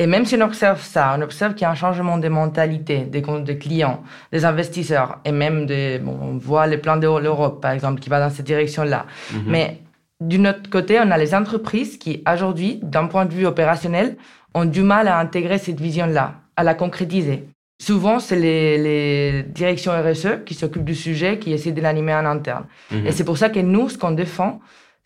et 0.00 0.06
même 0.06 0.24
si 0.24 0.36
on 0.36 0.40
observe 0.42 0.80
ça, 0.80 1.16
on 1.18 1.22
observe 1.22 1.54
qu'il 1.54 1.62
y 1.62 1.64
a 1.64 1.70
un 1.70 1.74
changement 1.74 2.18
de 2.18 2.28
mentalité 2.28 3.00
des, 3.00 3.20
des 3.20 3.58
clients, 3.58 4.04
des 4.32 4.44
investisseurs, 4.44 5.18
et 5.24 5.32
même 5.32 5.66
des, 5.66 5.98
bon, 5.98 6.16
on 6.22 6.36
voit 6.38 6.68
les 6.68 6.78
plans 6.78 6.96
de 6.96 7.08
l'Europe, 7.08 7.60
par 7.60 7.72
exemple, 7.72 8.00
qui 8.00 8.08
va 8.08 8.20
dans 8.20 8.30
cette 8.30 8.46
direction-là. 8.46 9.06
Mhm. 9.32 9.42
Mais 9.48 9.80
d'un 10.20 10.50
autre 10.50 10.70
côté, 10.70 11.00
on 11.00 11.10
a 11.10 11.18
les 11.18 11.34
entreprises 11.34 11.98
qui, 11.98 12.22
aujourd'hui, 12.32 12.78
d'un 12.82 13.06
point 13.06 13.24
de 13.24 13.34
vue 13.34 13.46
opérationnel, 13.46 14.16
ont 14.54 14.64
du 14.64 14.82
mal 14.82 15.08
à 15.08 15.18
intégrer 15.18 15.58
cette 15.58 15.80
vision-là, 15.80 16.34
à 16.56 16.62
la 16.62 16.74
concrétiser. 16.74 17.48
Souvent, 17.80 18.20
c'est 18.20 18.36
les, 18.36 18.78
les, 18.78 19.42
directions 19.42 19.92
RSE 19.92 20.44
qui 20.46 20.54
s'occupent 20.54 20.84
du 20.84 20.94
sujet, 20.94 21.38
qui 21.38 21.52
essaient 21.52 21.72
de 21.72 21.80
l'animer 21.80 22.14
en 22.14 22.24
interne. 22.24 22.66
Mhm. 22.92 23.06
Et 23.08 23.12
c'est 23.12 23.24
pour 23.24 23.36
ça 23.36 23.50
que 23.50 23.60
nous, 23.60 23.88
ce 23.88 23.98
qu'on 23.98 24.12
défend, 24.12 24.60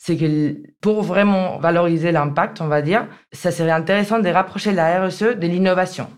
c'est 0.04 0.16
que 0.16 0.56
pour 0.80 1.02
vraiment 1.02 1.58
valoriser 1.58 2.10
l'impact, 2.10 2.60
on 2.60 2.66
va 2.66 2.82
dire, 2.82 3.06
ça 3.30 3.52
serait 3.52 3.70
intéressant 3.70 4.18
de 4.18 4.28
rapprocher 4.28 4.72
la 4.72 5.06
RSE 5.06 5.36
de 5.38 5.46
l'innovation. 5.46 6.08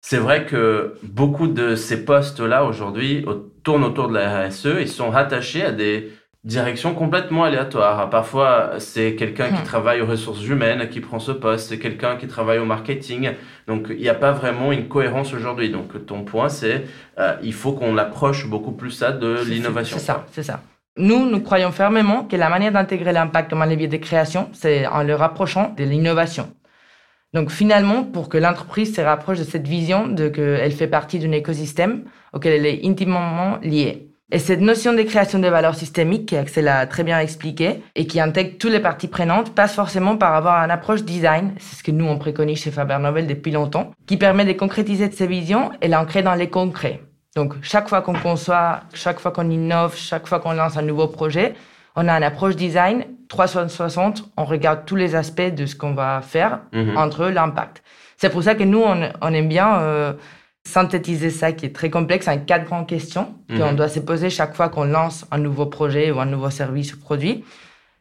C'est 0.00 0.18
vrai 0.18 0.46
que 0.46 0.94
beaucoup 1.02 1.48
de 1.48 1.74
ces 1.74 2.04
postes-là 2.04 2.64
aujourd'hui 2.64 3.26
tournent 3.64 3.82
autour 3.82 4.06
de 4.06 4.14
la 4.14 4.46
RSE 4.46 4.66
et 4.66 4.86
sont 4.86 5.10
rattachés 5.10 5.64
à 5.64 5.72
des 5.72 6.12
directions 6.44 6.94
complètement 6.94 7.42
aléatoires. 7.42 8.08
Parfois, 8.08 8.74
c'est 8.78 9.16
quelqu'un 9.16 9.48
qui 9.48 9.62
hmm. 9.62 9.64
travaille 9.64 10.00
aux 10.00 10.06
ressources 10.06 10.46
humaines 10.46 10.88
qui 10.88 11.00
prend 11.00 11.18
ce 11.18 11.32
poste, 11.32 11.70
c'est 11.70 11.80
quelqu'un 11.80 12.14
qui 12.14 12.28
travaille 12.28 12.60
au 12.60 12.66
marketing. 12.66 13.32
Donc, 13.66 13.88
il 13.90 13.98
n'y 13.98 14.08
a 14.08 14.14
pas 14.14 14.30
vraiment 14.30 14.70
une 14.70 14.86
cohérence 14.86 15.34
aujourd'hui. 15.34 15.70
Donc, 15.70 16.06
ton 16.06 16.22
point, 16.22 16.48
c'est 16.48 16.84
euh, 17.18 17.34
il 17.42 17.52
faut 17.52 17.72
qu'on 17.72 17.98
approche 17.98 18.46
beaucoup 18.46 18.72
plus 18.72 18.92
ça 18.92 19.10
de 19.10 19.42
l'innovation. 19.44 19.98
C'est 19.98 20.04
ça, 20.04 20.24
c'est 20.30 20.44
ça. 20.44 20.60
Nous, 20.98 21.30
nous 21.30 21.40
croyons 21.40 21.70
fermement 21.70 22.24
que 22.24 22.34
la 22.34 22.48
manière 22.48 22.72
d'intégrer 22.72 23.12
l'impact 23.12 23.50
comme 23.50 23.62
un 23.62 23.66
levier 23.66 23.86
de 23.86 23.96
création, 23.98 24.48
c'est 24.52 24.84
en 24.88 25.04
le 25.04 25.14
rapprochant 25.14 25.72
de 25.76 25.84
l'innovation. 25.84 26.52
Donc 27.34 27.50
finalement, 27.50 28.02
pour 28.02 28.28
que 28.28 28.36
l'entreprise 28.36 28.96
se 28.96 29.00
rapproche 29.00 29.38
de 29.38 29.44
cette 29.44 29.68
vision 29.68 30.08
de 30.08 30.28
qu'elle 30.28 30.72
fait 30.72 30.88
partie 30.88 31.20
d'un 31.20 31.30
écosystème 31.30 32.02
auquel 32.32 32.54
elle 32.54 32.66
est 32.66 32.84
intimement 32.84 33.58
liée. 33.62 34.08
Et 34.32 34.40
cette 34.40 34.60
notion 34.60 34.92
de 34.92 35.02
création 35.02 35.38
de 35.38 35.46
valeur 35.46 35.76
systémique, 35.76 36.30
qu'Axel 36.30 36.66
a 36.66 36.86
très 36.86 37.04
bien 37.04 37.20
expliqué, 37.20 37.82
et 37.94 38.06
qui 38.06 38.20
intègre 38.20 38.58
toutes 38.58 38.72
les 38.72 38.80
parties 38.80 39.08
prenantes, 39.08 39.54
passe 39.54 39.74
forcément 39.74 40.16
par 40.16 40.34
avoir 40.34 40.62
une 40.64 40.70
approche 40.70 41.04
design, 41.04 41.54
c'est 41.58 41.76
ce 41.76 41.84
que 41.84 41.92
nous 41.92 42.06
on 42.06 42.18
préconise 42.18 42.58
chez 42.58 42.72
Faber 42.72 42.98
Novel 42.98 43.28
depuis 43.28 43.52
longtemps, 43.52 43.92
qui 44.06 44.16
permet 44.16 44.44
de 44.44 44.52
concrétiser 44.52 45.10
ces 45.12 45.28
visions 45.28 45.70
et 45.80 45.88
l'ancrer 45.88 46.22
dans 46.22 46.34
les 46.34 46.50
concrets. 46.50 47.00
Donc, 47.38 47.54
chaque 47.62 47.88
fois 47.88 48.02
qu'on 48.02 48.14
conçoit, 48.14 48.80
chaque 48.94 49.20
fois 49.20 49.30
qu'on 49.30 49.48
innove, 49.48 49.94
chaque 49.96 50.26
fois 50.26 50.40
qu'on 50.40 50.54
lance 50.54 50.76
un 50.76 50.82
nouveau 50.82 51.06
projet, 51.06 51.54
on 51.94 52.08
a 52.08 52.12
une 52.16 52.24
approche 52.24 52.56
design 52.56 53.04
360. 53.28 54.24
On 54.36 54.44
regarde 54.44 54.80
tous 54.86 54.96
les 54.96 55.14
aspects 55.14 55.54
de 55.54 55.64
ce 55.64 55.76
qu'on 55.76 55.94
va 55.94 56.20
faire 56.20 56.62
mhm. 56.72 56.96
entre 56.96 57.26
l'impact. 57.26 57.84
C'est 58.16 58.30
pour 58.30 58.42
ça 58.42 58.56
que 58.56 58.64
nous, 58.64 58.82
on, 58.82 59.32
aime 59.32 59.48
bien 59.48 59.78
euh, 59.78 60.14
synthétiser 60.64 61.30
ça 61.30 61.52
qui 61.52 61.66
est 61.66 61.72
très 61.72 61.90
complexe 61.90 62.26
en 62.26 62.38
quatre 62.38 62.64
grandes 62.64 62.88
questions 62.88 63.32
qu'on 63.48 63.70
mhm. 63.70 63.76
doit 63.76 63.88
se 63.88 64.00
poser 64.00 64.30
chaque 64.30 64.56
fois 64.56 64.68
qu'on 64.68 64.86
lance 64.86 65.24
un 65.30 65.38
nouveau 65.38 65.66
projet 65.66 66.10
ou 66.10 66.18
un 66.18 66.26
nouveau 66.26 66.50
service 66.50 66.92
ou 66.94 66.98
produit, 66.98 67.44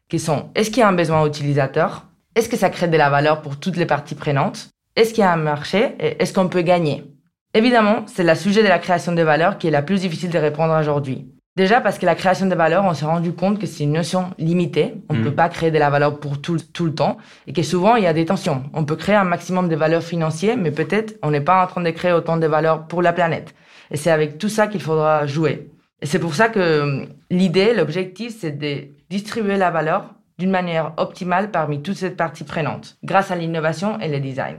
qui 0.10 0.18
sont 0.18 0.50
est-ce 0.56 0.72
qu'il 0.72 0.80
y 0.80 0.84
a 0.84 0.88
un 0.88 0.94
besoin 0.94 1.24
utilisateur? 1.28 2.06
Est-ce 2.34 2.50
que 2.50 2.58
ça 2.58 2.72
crée 2.72 2.88
de 2.88 2.98
la 2.98 3.12
valeur 3.12 3.44
pour 3.44 3.60
toutes 3.60 3.78
les 3.78 3.86
parties 3.86 4.16
prenantes? 4.16 4.70
Est-ce 4.96 5.14
qu'il 5.14 5.22
y 5.22 5.28
a 5.28 5.32
un 5.32 5.38
marché? 5.38 5.94
Et 6.00 6.24
est-ce 6.24 6.34
qu'on 6.34 6.50
peut 6.50 6.64
gagner? 6.64 7.04
Évidemment, 7.58 8.04
c'est 8.06 8.24
le 8.24 8.36
sujet 8.36 8.62
de 8.62 8.68
la 8.68 8.78
création 8.78 9.14
de 9.14 9.22
valeur 9.24 9.58
qui 9.58 9.66
est 9.66 9.72
la 9.72 9.82
plus 9.82 10.02
difficile 10.02 10.30
de 10.30 10.38
répondre 10.38 10.80
aujourd'hui. 10.80 11.34
Déjà 11.56 11.82
parce 11.82 11.98
que 11.98 12.06
la 12.06 12.14
création 12.14 12.46
de 12.46 12.54
valeur, 12.54 12.86
on 12.86 12.94
s'est 12.94 13.08
rendu 13.08 13.34
compte 13.34 13.58
que 13.58 13.66
c'est 13.66 13.84
une 13.84 13.94
notion 13.94 14.30
limitée. 14.38 14.94
On 15.10 15.16
ne 15.16 15.24
peut 15.24 15.34
pas 15.34 15.50
créer 15.50 15.72
de 15.72 15.80
la 15.80 15.90
valeur 15.90 16.20
pour 16.20 16.40
tout, 16.40 16.58
tout 16.72 16.86
le 16.86 16.94
temps 16.94 17.18
et 17.48 17.54
que 17.54 17.64
souvent 17.64 17.96
il 17.96 18.04
y 18.04 18.06
a 18.06 18.14
des 18.14 18.26
tensions. 18.26 18.62
On 18.76 18.86
peut 18.86 18.96
créer 18.96 19.16
un 19.16 19.24
maximum 19.24 19.70
de 19.70 19.76
valeur 19.76 20.04
financière, 20.04 20.56
mais 20.56 20.70
peut-être 20.70 21.16
on 21.24 21.32
n'est 21.32 21.42
pas 21.42 21.64
en 21.64 21.66
train 21.66 21.82
de 21.82 21.90
créer 21.90 22.12
autant 22.12 22.38
de 22.38 22.46
valeur 22.46 22.86
pour 22.86 23.02
la 23.02 23.12
planète. 23.12 23.56
Et 23.90 23.98
c'est 23.98 24.12
avec 24.12 24.38
tout 24.38 24.50
ça 24.50 24.68
qu'il 24.68 24.82
faudra 24.82 25.26
jouer. 25.26 25.72
Et 26.04 26.06
c'est 26.06 26.20
pour 26.20 26.36
ça 26.36 26.50
que 26.50 26.82
hum, 26.82 27.08
l'idée, 27.32 27.74
l'objectif, 27.74 28.36
c'est 28.40 28.52
de 28.52 28.90
distribuer 29.10 29.58
la 29.58 29.72
valeur 29.72 30.14
d'une 30.38 30.52
manière 30.52 30.94
optimale 30.98 31.50
parmi 31.50 31.82
toutes 31.82 31.98
ces 31.98 32.12
parties 32.12 32.44
prenantes, 32.44 32.98
grâce 33.04 33.32
à 33.32 33.36
l'innovation 33.36 34.00
et 34.00 34.10
le 34.10 34.20
design. 34.20 34.58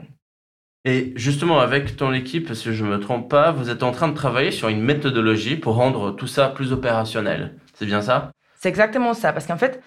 Et 0.89 1.13
justement, 1.17 1.61
avec 1.61 1.99
ton 1.99 2.15
équipe, 2.15 2.55
si 2.55 2.73
je 2.73 2.83
ne 2.83 2.89
me 2.89 2.99
trompe 2.99 3.29
pas, 3.29 3.53
vous 3.53 3.69
êtes 3.69 3.83
en 3.83 3.93
train 3.93 4.09
de 4.09 4.15
travailler 4.15 4.51
sur 4.51 4.69
une 4.69 4.81
méthodologie 4.81 5.57
pour 5.57 5.75
rendre 5.75 6.13
tout 6.13 6.27
ça 6.27 6.49
plus 6.49 6.73
opérationnel. 6.73 7.57
C'est 7.75 7.85
bien 7.85 8.01
ça? 8.01 8.31
C'est 8.59 8.71
exactement 8.71 9.13
ça, 9.13 9.35
parce 9.35 9.47
qu'en 9.47 9.59
fait, 9.59 9.83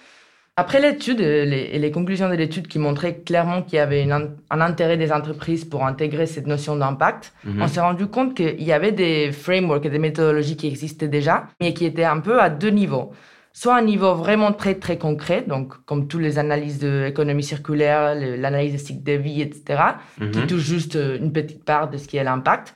après 0.57 0.79
l'étude 0.79 1.19
et 1.19 1.79
les, 1.79 1.91
conclusions 1.91 2.29
de 2.29 2.35
l'étude 2.35 2.67
qui 2.67 2.77
montraient 2.77 3.15
clairement 3.15 3.63
qu'il 3.63 3.77
y 3.77 3.79
avait 3.79 4.07
un 4.11 4.61
intérêt 4.61 4.95
des 4.95 5.11
entreprises 5.11 5.65
pour 5.65 5.87
intégrer 5.87 6.27
cette 6.27 6.45
notion 6.45 6.75
d'impact, 6.75 7.33
mhm. 7.45 7.63
on 7.63 7.67
s'est 7.67 7.81
rendu 7.81 8.05
compte 8.05 8.35
qu'il 8.35 8.61
y 8.61 8.71
avait 8.71 8.91
des 8.91 9.31
frameworks 9.31 9.87
et 9.87 9.89
des 9.89 9.97
méthodologies 9.97 10.55
qui 10.55 10.67
existaient 10.67 11.07
déjà, 11.07 11.47
mais 11.59 11.73
qui 11.73 11.85
étaient 11.85 12.03
un 12.03 12.19
peu 12.19 12.39
à 12.39 12.51
deux 12.51 12.69
niveaux 12.69 13.11
soit 13.53 13.75
un 13.75 13.81
niveau 13.81 14.13
vraiment 14.15 14.53
très 14.53 14.75
très 14.75 14.97
concret, 14.97 15.43
donc 15.47 15.73
comme 15.85 16.07
toutes 16.07 16.21
les 16.21 16.39
analyses 16.39 16.79
d'économie 16.79 17.43
circulaire, 17.43 18.15
l'analyse 18.15 18.73
de 18.73 18.77
cycle 18.77 19.03
de 19.03 19.13
vie, 19.13 19.41
etc., 19.41 19.81
qui 20.17 20.39
mhm. 20.39 20.47
touche 20.47 20.61
juste 20.63 20.95
euh, 20.95 21.17
une 21.17 21.31
petite 21.31 21.65
part 21.65 21.89
de 21.89 21.97
ce 21.97 22.07
qui 22.07 22.17
est 22.17 22.23
l'impact, 22.23 22.75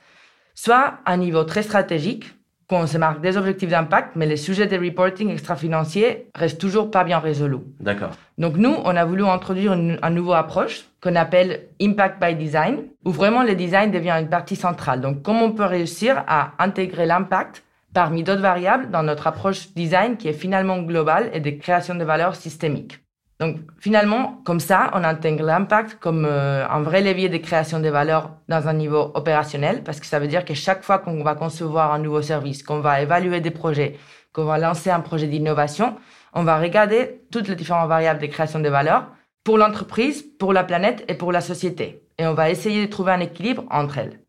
soit 0.54 0.98
un 1.06 1.16
niveau 1.16 1.44
très 1.44 1.62
stratégique, 1.62 2.32
qu'on 2.68 2.86
se 2.86 2.98
marque 2.98 3.20
des 3.20 3.36
objectifs 3.36 3.70
d'impact, 3.70 4.16
mais 4.16 4.26
les 4.26 4.36
sujets 4.36 4.66
de 4.66 4.76
reporting 4.76 5.30
extra-financier 5.30 6.26
restent 6.34 6.60
toujours 6.60 6.90
pas 6.90 7.04
bien 7.04 7.20
résolus. 7.20 7.58
D'accord. 7.78 8.10
Donc 8.38 8.56
nous, 8.56 8.74
on 8.84 8.96
a 8.96 9.04
voulu 9.04 9.24
introduire 9.24 9.74
une, 9.74 9.98
une 10.02 10.14
nouvelle 10.14 10.38
approche 10.38 10.84
qu'on 11.00 11.14
appelle 11.14 11.68
Impact 11.80 12.20
by 12.20 12.34
Design, 12.34 12.82
où 13.04 13.12
vraiment 13.12 13.44
le 13.44 13.54
design 13.54 13.92
devient 13.92 14.16
une 14.20 14.28
partie 14.28 14.56
centrale. 14.56 15.00
Donc 15.00 15.22
comment 15.22 15.44
on 15.44 15.52
peut 15.52 15.64
réussir 15.64 16.24
à 16.26 16.52
intégrer 16.58 17.06
l'impact 17.06 17.62
parmi 17.96 18.22
d'autres 18.22 18.42
variables 18.42 18.90
dans 18.90 19.02
notre 19.02 19.26
approche 19.26 19.72
design 19.72 20.18
qui 20.18 20.28
est 20.28 20.34
finalement 20.34 20.82
globale 20.82 21.30
et 21.32 21.40
de 21.40 21.48
création 21.48 21.94
de 21.94 22.04
valeur 22.04 22.36
systémique. 22.36 22.98
Donc 23.40 23.56
finalement, 23.80 24.42
comme 24.44 24.60
ça, 24.60 24.90
on 24.92 25.02
intègre 25.02 25.42
l'impact 25.42 25.98
comme 25.98 26.26
euh, 26.26 26.68
un 26.68 26.82
vrai 26.82 27.00
levier 27.00 27.30
de 27.30 27.38
création 27.38 27.80
de 27.80 27.88
valeur 27.88 28.32
dans 28.50 28.68
un 28.68 28.74
niveau 28.74 29.12
opérationnel, 29.14 29.82
parce 29.82 29.98
que 29.98 30.04
ça 30.04 30.18
veut 30.18 30.28
dire 30.28 30.44
que 30.44 30.52
chaque 30.52 30.82
fois 30.82 30.98
qu'on 30.98 31.24
va 31.24 31.34
concevoir 31.34 31.94
un 31.94 31.98
nouveau 31.98 32.20
service, 32.20 32.62
qu'on 32.62 32.80
va 32.80 33.00
évaluer 33.00 33.40
des 33.40 33.50
projets, 33.50 33.96
qu'on 34.34 34.44
va 34.44 34.58
lancer 34.58 34.90
un 34.90 35.00
projet 35.00 35.26
d'innovation, 35.26 35.96
on 36.34 36.44
va 36.44 36.58
regarder 36.58 37.22
toutes 37.32 37.48
les 37.48 37.56
différentes 37.56 37.88
variables 37.88 38.20
de 38.20 38.26
création 38.26 38.60
de 38.60 38.68
valeur 38.68 39.06
pour 39.42 39.56
l'entreprise, 39.56 40.22
pour 40.38 40.52
la 40.52 40.64
planète 40.64 41.02
et 41.08 41.14
pour 41.14 41.32
la 41.32 41.40
société. 41.40 42.02
Et 42.18 42.26
on 42.26 42.34
va 42.34 42.50
essayer 42.50 42.84
de 42.84 42.90
trouver 42.90 43.12
un 43.12 43.20
équilibre 43.20 43.64
entre 43.70 43.96
elles. 43.96 44.20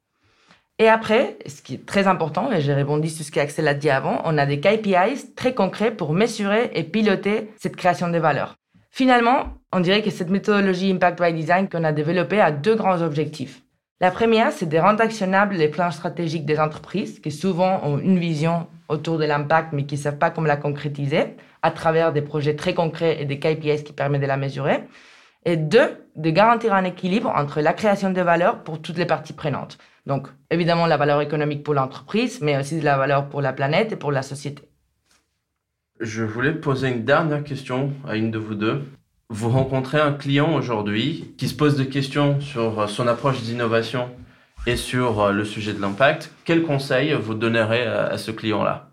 Et 0.80 0.88
après, 0.88 1.38
ce 1.48 1.64
qui 1.64 1.76
est 1.76 1.86
très 1.86 2.06
important, 2.06 2.52
et 2.52 2.62
j'ai 2.62 2.74
répondu 2.74 3.10
sur 3.10 3.26
ce 3.26 3.32
qu'Axel 3.32 3.68
a 3.68 3.74
dit 3.74 3.90
avant, 3.90 4.22
on 4.26 4.38
a 4.38 4.46
des 4.46 4.60
KPIs 4.60 5.34
très 5.36 5.56
concrets 5.56 5.90
pour 5.90 6.14
mesurer 6.14 6.70
et 6.76 6.84
piloter 6.84 7.50
cette 7.58 7.76
création 7.76 8.10
de 8.10 8.18
valeur. 8.20 8.56
Finalement, 8.92 9.54
on 9.74 9.80
dirait 9.80 10.04
que 10.04 10.12
cette 10.12 10.30
méthodologie 10.30 10.92
Impact 10.92 11.22
by 11.22 11.34
Design 11.34 11.68
qu'on 11.68 11.84
a 11.84 11.92
développée 11.92 12.40
a 12.40 12.52
deux 12.52 12.76
grands 12.76 13.02
objectifs. 13.02 13.64
La 14.00 14.12
première, 14.12 14.52
c'est 14.52 14.70
de 14.70 14.78
rendre 14.78 15.02
actionnables 15.02 15.56
les 15.56 15.68
plans 15.68 15.90
stratégiques 15.90 16.46
des 16.46 16.60
entreprises 16.60 17.20
qui 17.20 17.32
souvent 17.32 17.82
ont 17.84 17.98
une 17.98 18.20
vision 18.20 18.68
autour 18.88 19.18
de 19.18 19.26
l'impact 19.26 19.74
mais 19.74 19.86
qui 19.86 19.96
ne 19.96 20.00
savent 20.00 20.20
pas 20.20 20.30
comment 20.30 20.48
la 20.48 20.58
concrétiser 20.58 21.36
à 21.64 21.72
travers 21.72 22.14
des 22.14 22.22
projets 22.22 22.56
très 22.56 22.76
concrets 22.76 23.20
et 23.20 23.26
des 23.26 23.40
KPIs 23.40 23.84
qui 23.84 23.94
permettent 23.94 24.22
de 24.22 24.28
la 24.28 24.38
mesurer. 24.38 24.84
Et 25.46 25.58
deux, 25.58 26.06
de 26.16 26.30
garantir 26.30 26.76
un 26.76 26.84
équilibre 26.84 27.32
entre 27.36 27.62
la 27.62 27.74
création 27.74 28.12
de 28.12 28.22
valeur 28.22 28.64
pour 28.64 28.82
toutes 28.82 28.98
les 28.98 29.06
parties 29.06 29.34
prenantes. 29.34 29.80
Donc, 30.08 30.30
évidemment, 30.50 30.88
la 30.88 30.96
valeur 30.96 31.20
économique 31.20 31.64
pour 31.64 31.74
l'entreprise, 31.74 32.40
mais 32.42 32.58
aussi 32.58 32.80
de 32.80 32.86
la 32.86 32.96
valeur 32.96 33.28
pour 33.28 33.42
la 33.42 33.52
planète 33.52 33.92
et 33.92 33.98
pour 33.98 34.14
la 34.14 34.22
société. 34.22 34.64
Je 36.00 36.24
voulais 36.24 36.54
poser 36.54 36.88
une 36.88 37.04
dernière 37.04 37.44
question 37.44 37.92
à 38.08 38.16
une 38.16 38.32
de 38.32 38.38
vous 38.38 38.56
deux. 38.56 38.84
Vous 39.30 39.50
rencontrez 39.50 40.00
un 40.00 40.14
client 40.14 40.56
aujourd'hui 40.56 41.34
qui 41.38 41.50
se 41.50 41.56
pose 41.56 41.76
des 41.76 41.90
questions 41.90 42.40
sur 42.40 42.90
son 42.90 43.06
approche 43.06 43.42
d'innovation 43.42 44.10
et 44.66 44.78
sur 44.78 45.34
le 45.34 45.44
sujet 45.44 45.74
de 45.74 45.82
l'impact. 45.82 46.32
Quels 46.46 46.64
conseils 46.64 47.12
vous 47.14 47.34
donnerez 47.34 47.86
à 47.86 48.18
ce 48.18 48.32
client-là? 48.32 48.92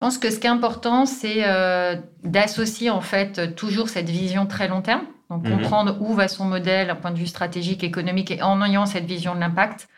Je 0.00 0.06
pense 0.06 0.18
que 0.18 0.30
ce 0.30 0.40
qui 0.40 0.48
est 0.48 0.50
important, 0.50 1.06
c'est 1.06 1.44
euh, 1.46 1.94
d'associer 2.24 2.90
en 2.90 3.00
fait 3.00 3.54
toujours 3.54 3.88
cette 3.88 4.10
vision 4.10 4.46
très 4.46 4.66
long 4.66 4.82
terme. 4.82 5.04
Donc, 5.30 5.44
mhm. 5.44 5.52
comprendre 5.52 5.98
où 6.00 6.14
va 6.14 6.26
son 6.26 6.46
modèle 6.46 6.88
d'un 6.88 6.96
point 6.96 7.12
de 7.12 7.18
vue 7.18 7.28
stratégique, 7.28 7.84
économique 7.84 8.32
et 8.32 8.42
en 8.42 8.60
ayant 8.64 8.86
cette 8.86 9.04
vision 9.04 9.36
de 9.36 9.40
l'impact 9.40 9.88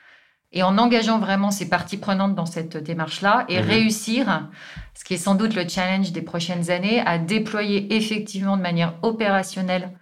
et 0.54 0.62
en 0.62 0.78
engageant 0.78 1.18
vraiment 1.18 1.50
ces 1.50 1.68
parties 1.68 1.98
prenantes 1.98 2.36
dans 2.36 2.46
cette 2.46 2.76
démarche-là 2.76 3.44
et 3.48 3.60
mhm. 3.60 3.68
réussir, 3.68 4.48
ce 4.94 5.04
qui 5.04 5.14
est 5.14 5.18
sans 5.18 5.34
doute 5.34 5.54
le 5.54 5.68
challenge 5.68 6.12
des 6.12 6.22
prochaines 6.22 6.70
années, 6.70 7.02
à 7.04 7.18
déployer 7.18 7.94
effectivement 7.94 8.56
de 8.56 8.62
manière 8.62 8.94
opérationnelle. 9.02 9.98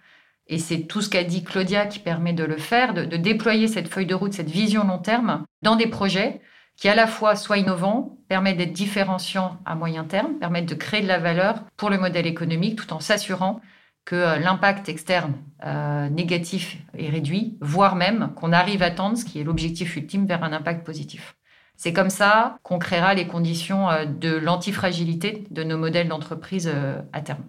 Et 0.47 0.59
c'est 0.59 0.81
tout 0.81 1.01
ce 1.01 1.09
qu'a 1.09 1.23
dit 1.23 1.43
Claudia 1.43 1.87
qui 1.87 1.99
permet 1.99 2.33
de 2.33 2.43
le 2.43 2.57
faire, 2.57 2.93
de, 2.93 3.17
déployer 3.17 3.67
cette 3.67 3.87
feuille 3.87 4.05
de 4.05 4.13
route, 4.13 4.33
cette 4.33 4.49
vision 4.49 4.85
long 4.85 4.99
terme 4.99 5.43
dans 5.63 5.75
des 5.75 5.87
projets 5.87 6.41
qui 6.75 6.89
à 6.89 6.95
la 6.95 7.07
fois 7.07 7.35
soient 7.35 7.57
innovants, 7.57 8.17
permettent 8.27 8.57
d'être 8.57 8.73
différenciants 8.73 9.59
à 9.65 9.75
moyen 9.75 10.03
terme, 10.05 10.39
permettent 10.39 10.69
de 10.69 10.75
créer 10.75 11.01
de 11.01 11.07
la 11.07 11.19
valeur 11.19 11.63
pour 11.77 11.89
le 11.89 11.99
modèle 11.99 12.25
économique 12.25 12.77
tout 12.77 12.93
en 12.93 12.99
s'assurant 12.99 13.61
que 14.05 14.15
euh, 14.15 14.37
l'impact 14.37 14.89
externe 14.89 15.33
euh, 15.65 16.09
négatif 16.09 16.77
est 16.97 17.09
réduit, 17.09 17.57
voire 17.61 17.95
même 17.95 18.31
qu'on 18.35 18.51
arrive 18.51 18.83
à 18.83 18.91
tendre, 18.91 19.17
ce 19.17 19.25
qui 19.25 19.39
est 19.39 19.43
l'objectif 19.43 19.95
ultime, 19.95 20.25
vers 20.25 20.43
un 20.43 20.51
impact 20.51 20.85
positif. 20.85 21.35
C'est 21.77 21.93
comme 21.93 22.09
ça 22.09 22.57
qu'on 22.63 22.79
créera 22.79 23.13
les 23.13 23.27
conditions 23.27 23.89
euh, 23.89 24.05
de 24.05 24.35
l'antifragilité 24.35 25.45
de 25.51 25.63
nos 25.63 25.77
modèles 25.77 26.07
d'entreprise 26.07 26.71
à 27.13 27.21
terme. 27.21 27.43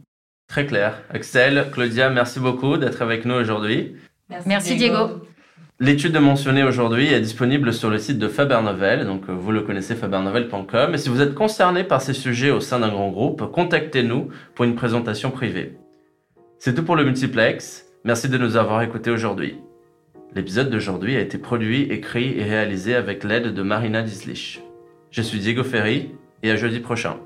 Très 0.48 0.66
clair. 0.66 1.02
Axel, 1.10 1.70
Claudia, 1.72 2.10
merci 2.10 2.38
beaucoup 2.38 2.76
d'être 2.76 3.02
avec 3.02 3.24
nous 3.24 3.34
aujourd'hui. 3.34 3.96
Merci, 4.46 4.76
Diego. 4.76 5.26
L'étude 5.80 6.16
mentionnée 6.16 6.62
aujourd'hui 6.62 7.12
est 7.12 7.20
disponible 7.20 7.72
sur 7.72 7.90
le 7.90 7.98
site 7.98 8.18
de 8.18 8.28
Faber 8.28 8.60
Novel, 8.62 9.06
donc 9.06 9.28
vous 9.28 9.50
le 9.50 9.62
connaissez 9.62 9.96
fabernovel.com. 9.96 10.94
Et 10.94 10.98
si 10.98 11.08
vous 11.08 11.20
êtes 11.20 11.34
concerné 11.34 11.82
par 11.82 12.00
ces 12.00 12.12
sujets 12.12 12.50
au 12.50 12.60
sein 12.60 12.78
d'un 12.78 12.90
grand 12.90 13.10
groupe, 13.10 13.50
contactez-nous 13.50 14.28
pour 14.54 14.64
une 14.64 14.76
présentation 14.76 15.30
privée. 15.32 15.76
C'est 16.58 16.74
tout 16.74 16.84
pour 16.84 16.96
le 16.96 17.04
multiplex. 17.04 17.86
Merci 18.04 18.28
de 18.28 18.38
nous 18.38 18.56
avoir 18.56 18.82
écoutés 18.82 19.10
aujourd'hui. 19.10 19.58
L'épisode 20.34 20.70
d'aujourd'hui 20.70 21.16
a 21.16 21.20
été 21.20 21.38
produit, 21.38 21.82
écrit 21.82 22.38
et 22.38 22.44
réalisé 22.44 22.94
avec 22.94 23.24
l'aide 23.24 23.54
de 23.54 23.62
Marina 23.62 24.02
Dislich. 24.02 24.62
Je 25.10 25.22
suis 25.22 25.38
Diego 25.38 25.62
Ferry 25.62 26.10
et 26.42 26.50
à 26.50 26.56
jeudi 26.56 26.80
prochain. 26.80 27.18